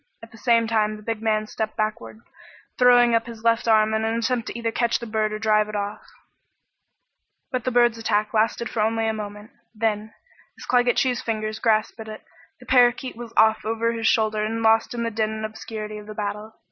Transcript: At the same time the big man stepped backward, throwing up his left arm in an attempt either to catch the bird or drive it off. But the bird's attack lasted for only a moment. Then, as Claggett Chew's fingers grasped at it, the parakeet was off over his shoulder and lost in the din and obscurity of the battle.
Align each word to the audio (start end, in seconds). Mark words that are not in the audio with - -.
At 0.23 0.31
the 0.31 0.37
same 0.39 0.65
time 0.65 0.95
the 0.97 1.03
big 1.03 1.21
man 1.21 1.45
stepped 1.45 1.77
backward, 1.77 2.21
throwing 2.79 3.13
up 3.13 3.27
his 3.27 3.43
left 3.43 3.67
arm 3.67 3.93
in 3.93 4.03
an 4.03 4.15
attempt 4.17 4.49
either 4.55 4.71
to 4.71 4.75
catch 4.75 4.97
the 4.97 5.05
bird 5.05 5.31
or 5.31 5.37
drive 5.37 5.69
it 5.69 5.75
off. 5.75 6.01
But 7.51 7.65
the 7.65 7.71
bird's 7.71 7.99
attack 7.99 8.33
lasted 8.33 8.67
for 8.67 8.81
only 8.81 9.05
a 9.07 9.13
moment. 9.13 9.51
Then, 9.75 10.11
as 10.57 10.65
Claggett 10.65 10.97
Chew's 10.97 11.21
fingers 11.21 11.59
grasped 11.59 11.99
at 11.99 12.07
it, 12.07 12.23
the 12.59 12.65
parakeet 12.65 13.15
was 13.15 13.31
off 13.37 13.63
over 13.63 13.91
his 13.93 14.07
shoulder 14.07 14.43
and 14.43 14.63
lost 14.63 14.95
in 14.95 15.03
the 15.03 15.11
din 15.11 15.29
and 15.33 15.45
obscurity 15.45 15.99
of 15.99 16.07
the 16.07 16.15
battle. 16.15 16.55